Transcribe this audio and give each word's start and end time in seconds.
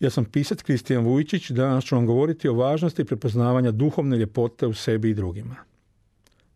Ja 0.00 0.10
sam 0.10 0.24
pisac 0.24 0.62
Kristijan 0.62 1.04
Vujčić, 1.04 1.50
danas 1.50 1.84
ću 1.84 1.94
vam 1.94 2.06
govoriti 2.06 2.48
o 2.48 2.54
važnosti 2.54 3.04
prepoznavanja 3.04 3.70
duhovne 3.70 4.16
ljepote 4.16 4.66
u 4.66 4.74
sebi 4.74 5.10
i 5.10 5.14
drugima. 5.14 5.56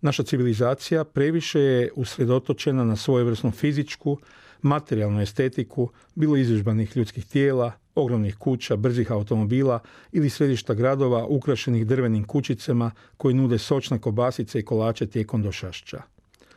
Naša 0.01 0.23
civilizacija 0.23 1.05
previše 1.05 1.61
je 1.61 1.91
usredotočena 1.97 2.85
na 2.85 2.97
svojevrsnu 2.97 3.51
fizičku, 3.51 4.19
materijalnu 4.63 5.21
estetiku, 5.21 5.89
bilo 6.15 6.37
izvježbanih 6.37 6.97
ljudskih 6.97 7.27
tijela, 7.27 7.73
ogromnih 7.95 8.37
kuća, 8.37 8.77
brzih 8.77 9.13
automobila 9.13 9.79
ili 10.13 10.31
središta 10.31 10.75
gradova 10.75 11.27
ukrašenih 11.27 11.87
drvenim 11.87 12.25
kućicama 12.25 12.91
koji 13.17 13.35
nude 13.35 13.59
sočne 13.59 13.99
kobasice 13.99 14.59
i 14.59 14.65
kolače 14.65 15.07
tijekom 15.07 15.43
došašća. 15.43 16.03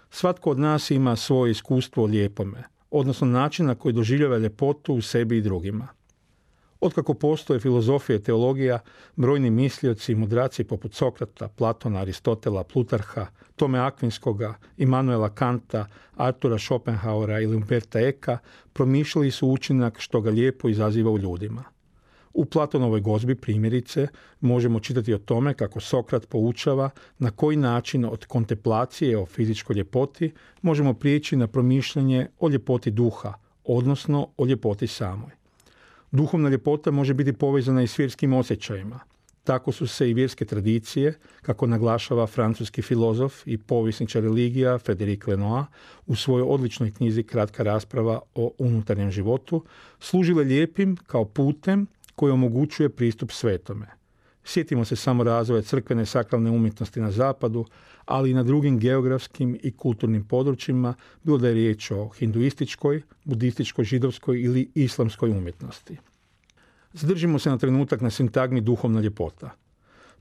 Svatko 0.10 0.52
od 0.52 0.60
nas 0.60 0.92
ima 0.92 1.16
svoje 1.16 1.52
iskustvo 1.52 2.04
o 2.04 2.08
lijepome, 2.08 2.64
odnosno 2.92 3.28
način 3.28 3.66
na 3.66 3.76
koji 3.76 3.94
doživljava 3.94 4.38
ljepotu 4.38 4.94
u 4.94 5.02
sebi 5.02 5.38
i 5.38 5.42
drugima. 5.42 5.97
Otkako 6.80 7.14
postoje 7.14 7.60
filozofija 7.60 8.16
i 8.16 8.24
teologija, 8.24 8.80
brojni 9.16 9.50
mislioci 9.50 10.12
i 10.12 10.16
mudraci 10.16 10.64
poput 10.64 10.94
Sokrata, 10.94 11.48
Platona, 11.48 12.00
Aristotela, 12.00 12.64
Plutarha, 12.64 13.28
Tome 13.56 13.80
Akvinskoga, 13.80 14.54
Immanuela 14.78 15.30
Kanta, 15.30 15.86
Artura 16.16 16.60
Schopenhauera 16.60 17.40
ili 17.40 17.56
Umberta 17.56 18.00
Eka 18.00 18.38
promišljali 18.74 19.32
su 19.32 19.48
učinak 19.48 20.00
što 20.00 20.22
ga 20.22 20.30
lijepo 20.30 20.70
izaziva 20.70 21.12
u 21.12 21.20
ljudima. 21.20 21.64
U 22.34 22.46
Platonovoj 22.46 23.02
gozbi 23.02 23.36
primjerice 23.36 24.08
možemo 24.42 24.80
čitati 24.80 25.14
o 25.14 25.18
tome 25.18 25.54
kako 25.54 25.80
Sokrat 25.80 26.30
poučava 26.30 26.90
na 27.20 27.32
koji 27.32 27.58
način 27.58 28.06
od 28.06 28.26
kontemplacije 28.26 29.18
o 29.18 29.26
fizičkoj 29.26 29.76
ljepoti 29.76 30.34
možemo 30.62 30.94
prijeći 30.94 31.36
na 31.36 31.48
promišljanje 31.48 32.28
o 32.40 32.50
ljepoti 32.50 32.92
duha, 32.92 33.34
odnosno 33.64 34.28
o 34.38 34.46
ljepoti 34.46 34.88
samoj. 34.88 35.37
Duhovna 36.12 36.50
ljepota 36.50 36.92
može 36.92 37.14
biti 37.14 37.34
povezana 37.34 37.84
i 37.84 37.88
s 37.88 38.00
vjerskim 38.00 38.34
osjećajima. 38.34 39.00
Tako 39.44 39.72
su 39.72 39.88
se 39.88 40.10
i 40.10 40.14
vjerske 40.14 40.46
tradicije, 40.46 41.14
kako 41.42 41.68
naglašava 41.68 42.28
francuski 42.28 42.82
filozof 42.82 43.42
i 43.46 43.58
povisničar 43.58 44.24
religija 44.24 44.80
Frédéric 44.80 45.28
Lenoir 45.28 45.66
u 46.06 46.16
svojoj 46.16 46.48
odličnoj 46.50 46.92
knjizi 46.92 47.24
Kratka 47.24 47.64
rasprava 47.64 48.20
o 48.36 48.52
unutarnjem 48.58 49.12
životu, 49.12 49.64
služile 50.00 50.44
lijepim 50.44 50.98
kao 51.08 51.26
putem 51.26 51.88
koji 52.16 52.32
omogućuje 52.32 52.90
pristup 52.90 53.32
svetome. 53.32 53.97
Sjetimo 54.48 54.86
se 54.86 54.96
samo 54.96 55.24
razvoja 55.24 55.62
crkvene 55.62 56.06
sakralne 56.06 56.52
umjetnosti 56.52 57.02
na 57.02 57.12
zapadu, 57.12 57.66
ali 58.06 58.32
i 58.32 58.34
na 58.34 58.44
drugim 58.44 58.80
geografskim 58.80 59.58
i 59.64 59.72
kulturnim 59.72 60.24
područjima, 60.24 60.94
bilo 61.24 61.38
da 61.38 61.48
je 61.48 61.54
riječ 61.54 61.92
o 61.92 62.10
hinduističkoj, 62.10 63.02
budističkoj, 63.24 63.86
židovskoj 63.86 64.42
ili 64.42 64.72
islamskoj 64.76 65.30
umjetnosti. 65.30 65.98
Zadržimo 66.94 67.40
se 67.40 67.50
na 67.50 67.58
trenutak 67.58 68.02
na 68.02 68.10
sintagmi 68.10 68.62
duhovna 68.62 69.02
ljepota. 69.02 69.50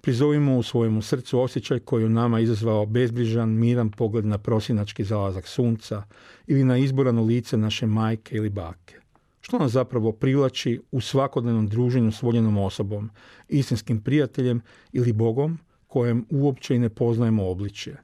Prizovimo 0.00 0.58
u 0.58 0.62
svojemu 0.62 1.02
srcu 1.02 1.40
osjećaj 1.40 1.78
koji 1.78 2.04
u 2.04 2.08
nama 2.08 2.40
izazvao 2.40 2.86
bezbrižan, 2.86 3.48
miran 3.48 3.90
pogled 3.90 4.24
na 4.26 4.38
prosinački 4.38 5.04
zalazak 5.04 5.46
sunca 5.46 6.02
ili 6.46 6.64
na 6.64 6.76
izborano 6.78 7.22
lice 7.22 7.56
naše 7.56 7.86
majke 7.86 8.36
ili 8.36 8.50
bake. 8.50 9.05
Što 9.46 9.58
nas 9.58 9.72
zapravo 9.72 10.12
privlači 10.12 10.80
u 10.90 11.00
svakodnevnom 11.00 11.68
druženju 11.68 12.12
s 12.12 12.22
voljenom 12.22 12.58
osobom, 12.58 13.10
istinskim 13.48 14.00
prijateljem 14.00 14.60
ili 14.92 15.12
Bogom 15.12 15.58
kojem 15.86 16.24
uopće 16.30 16.76
i 16.76 16.78
ne 16.78 16.88
poznajemo 16.88 17.50
obličje. 17.50 17.96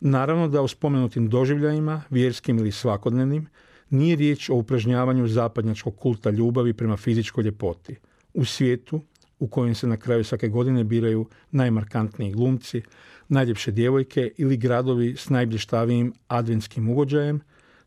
Naravno 0.00 0.48
da 0.48 0.62
u 0.62 0.68
spomenutim 0.68 1.28
doživljajima, 1.28 2.02
vjerskim 2.10 2.58
ili 2.58 2.72
svakodnevnim, 2.72 3.46
nije 3.90 4.16
riječ 4.16 4.50
o 4.50 4.54
upražnjavanju 4.54 5.28
zapadnjačkog 5.28 5.96
kulta 5.96 6.30
ljubavi 6.30 6.72
prema 6.72 6.96
fizičkoj 6.96 7.44
ljepoti. 7.44 7.96
U 8.34 8.44
svijetu, 8.44 9.00
u 9.38 9.48
kojem 9.48 9.74
se 9.74 9.86
na 9.86 9.96
kraju 9.96 10.24
svake 10.24 10.48
godine 10.48 10.84
biraju 10.84 11.26
najmarkantniji 11.50 12.32
glumci, 12.32 12.82
najljepše 13.28 13.70
djevojke 13.70 14.30
ili 14.38 14.56
gradovi 14.56 15.14
s 15.16 15.28
najblještavijim 15.28 16.12
adventskim 16.28 16.88
ugođajem, 16.88 17.40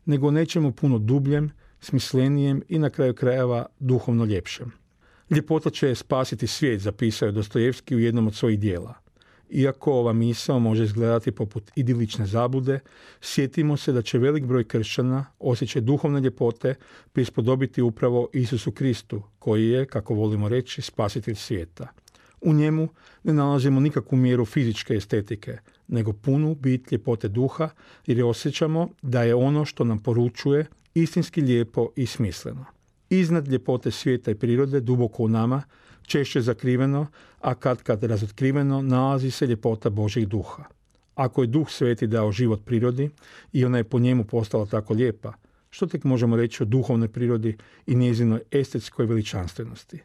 nego 0.04 0.30
nečemu 0.30 0.72
puno 0.72 0.98
dubljem, 0.98 1.50
smislenijem 1.84 2.62
i 2.68 2.78
na 2.78 2.90
kraju 2.90 3.14
krajeva 3.14 3.66
duhovno 3.78 4.24
ljepšem. 4.24 4.72
Ljepota 5.30 5.70
će 5.70 5.94
spasiti 5.94 6.46
svijet, 6.46 6.80
zapisao 6.80 7.26
je 7.26 7.32
Dostojevski 7.32 7.96
u 7.96 7.98
jednom 7.98 8.26
od 8.26 8.34
svojih 8.34 8.58
dijela. 8.58 8.94
Iako 9.50 9.92
ova 9.92 10.12
misao 10.12 10.58
može 10.58 10.84
izgledati 10.84 11.32
poput 11.32 11.70
idilične 11.76 12.26
zabude, 12.26 12.80
sjetimo 13.20 13.76
se 13.76 13.92
da 13.92 14.02
će 14.02 14.18
velik 14.18 14.44
broj 14.44 14.64
kršćana 14.64 15.26
osjećaj 15.38 15.82
duhovne 15.82 16.20
ljepote 16.20 16.74
prispodobiti 17.12 17.82
upravo 17.82 18.28
Isusu 18.32 18.72
Kristu, 18.72 19.22
koji 19.38 19.68
je, 19.68 19.86
kako 19.86 20.14
volimo 20.14 20.48
reći, 20.48 20.82
spasitelj 20.82 21.34
svijeta. 21.34 21.88
U 22.40 22.52
njemu 22.52 22.88
ne 23.24 23.32
nalazimo 23.32 23.80
nikakvu 23.80 24.16
mjeru 24.16 24.44
fizičke 24.44 24.94
estetike, 24.94 25.58
nego 25.88 26.12
punu 26.12 26.54
bit 26.54 26.92
ljepote 26.92 27.28
duha, 27.28 27.68
jer 28.06 28.18
je 28.18 28.24
osjećamo 28.24 28.88
da 29.02 29.22
je 29.22 29.34
ono 29.34 29.64
što 29.64 29.84
nam 29.84 30.02
poručuje 30.02 30.66
istinski 30.94 31.40
lijepo 31.40 31.88
i 31.96 32.06
smisleno. 32.06 32.64
Iznad 33.10 33.48
ljepote 33.48 33.90
svijeta 33.90 34.30
i 34.30 34.34
prirode, 34.34 34.80
duboko 34.80 35.22
u 35.22 35.28
nama, 35.28 35.62
češće 36.06 36.40
zakriveno, 36.40 37.06
a 37.40 37.54
kad 37.54 37.82
kad 37.82 38.04
razotkriveno, 38.04 38.82
nalazi 38.82 39.30
se 39.30 39.46
ljepota 39.46 39.90
Božih 39.90 40.28
duha. 40.28 40.64
Ako 41.14 41.42
je 41.42 41.46
duh 41.46 41.70
sveti 41.70 42.06
dao 42.06 42.32
život 42.32 42.60
prirodi 42.64 43.10
i 43.52 43.64
ona 43.64 43.78
je 43.78 43.84
po 43.84 43.98
njemu 43.98 44.24
postala 44.24 44.66
tako 44.66 44.94
lijepa, 44.94 45.32
što 45.70 45.86
tek 45.86 46.04
možemo 46.04 46.36
reći 46.36 46.62
o 46.62 46.66
duhovnoj 46.66 47.08
prirodi 47.08 47.56
i 47.86 47.94
njezinoj 47.94 48.40
estetskoj 48.50 49.06
veličanstvenosti. 49.06 49.98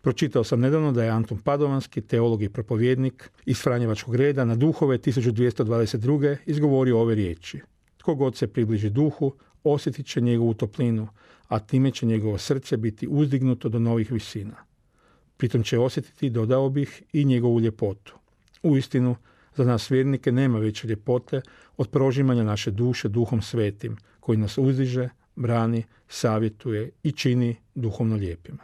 Pročitao 0.00 0.44
sam 0.44 0.60
nedavno 0.60 0.92
da 0.92 1.04
je 1.04 1.10
Anton 1.10 1.38
Padovanski, 1.38 2.00
teolog 2.00 2.42
i 2.42 2.48
propovjednik 2.48 3.30
iz 3.46 3.60
Franjevačkog 3.62 4.16
reda 4.16 4.44
na 4.44 4.54
duhove 4.54 4.98
1222. 4.98 6.36
izgovorio 6.46 7.00
ove 7.00 7.14
riječi. 7.14 7.60
Tko 7.96 8.14
god 8.14 8.36
se 8.36 8.46
približi 8.46 8.90
duhu, 8.90 9.32
osjetit 9.64 10.06
će 10.06 10.20
njegovu 10.20 10.54
toplinu, 10.54 11.08
a 11.48 11.58
time 11.58 11.90
će 11.90 12.06
njegovo 12.06 12.38
srce 12.38 12.76
biti 12.76 13.08
uzdignuto 13.10 13.68
do 13.68 13.78
novih 13.78 14.12
visina. 14.12 14.56
Pritom 15.36 15.62
će 15.62 15.78
osjetiti, 15.78 16.30
dodao 16.30 16.70
bih, 16.70 17.02
i 17.12 17.24
njegovu 17.24 17.60
ljepotu. 17.60 18.14
Uistinu, 18.62 19.16
za 19.56 19.64
nas 19.64 19.90
vjernike 19.90 20.32
nema 20.32 20.58
veće 20.58 20.88
ljepote 20.88 21.40
od 21.76 21.88
prožimanja 21.90 22.44
naše 22.44 22.70
duše 22.70 23.08
duhom 23.08 23.42
svetim, 23.42 23.96
koji 24.20 24.38
nas 24.38 24.58
uzdiže, 24.58 25.08
brani, 25.36 25.84
savjetuje 26.08 26.90
i 27.02 27.12
čini 27.12 27.56
duhovno 27.74 28.16
lijepima. 28.16 28.62